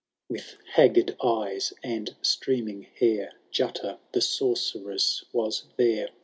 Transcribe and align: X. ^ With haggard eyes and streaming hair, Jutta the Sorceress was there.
X. 0.33 0.43
^ 0.43 0.47
With 0.47 0.57
haggard 0.73 1.15
eyes 1.23 1.73
and 1.83 2.15
streaming 2.23 2.81
hair, 2.95 3.33
Jutta 3.51 3.99
the 4.13 4.21
Sorceress 4.21 5.23
was 5.31 5.65
there. 5.77 6.09